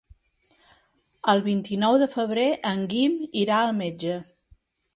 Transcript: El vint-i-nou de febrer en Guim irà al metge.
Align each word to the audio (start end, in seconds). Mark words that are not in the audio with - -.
El 1.33 1.43
vint-i-nou 1.49 1.99
de 2.05 2.09
febrer 2.15 2.47
en 2.73 2.83
Guim 2.95 3.21
irà 3.45 3.61
al 3.67 3.77
metge. 3.85 4.21